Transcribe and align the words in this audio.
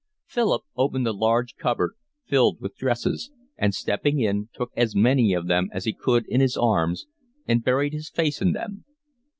Philip 0.25 0.63
opened 0.75 1.05
a 1.05 1.13
large 1.13 1.57
cupboard 1.57 1.93
filled 2.25 2.59
with 2.59 2.75
dresses 2.75 3.29
and, 3.55 3.71
stepping 3.71 4.19
in, 4.19 4.49
took 4.51 4.71
as 4.75 4.95
many 4.95 5.31
of 5.35 5.45
them 5.45 5.69
as 5.71 5.85
he 5.85 5.93
could 5.93 6.25
in 6.27 6.41
his 6.41 6.57
arms 6.57 7.05
and 7.47 7.63
buried 7.63 7.93
his 7.93 8.09
face 8.09 8.41
in 8.41 8.53
them. 8.53 8.83